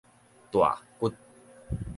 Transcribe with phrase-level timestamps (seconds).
[0.51, 1.15] 大掘